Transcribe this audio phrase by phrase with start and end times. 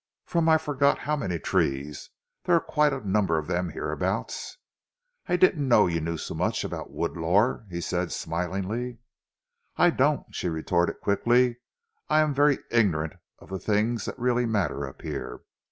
[0.25, 2.09] "From I forget how many trees.
[2.45, 4.57] There are quite a number of them hereabouts."
[5.27, 8.97] "I didn't know you knew so much of wood lore," he said smilingly.
[9.77, 11.57] "I don't," she retorted, quickly.
[12.09, 15.41] "I am very ignorant of the things that really matter up here.